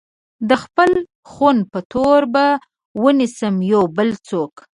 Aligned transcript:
د 0.49 0.51
خپل 0.63 0.91
خون 1.31 1.57
په 1.71 1.79
تور 1.91 2.21
به 2.33 2.45
ونيسم 3.03 3.55
يو 3.73 3.83
بل 3.97 4.09
څوک 4.27 4.53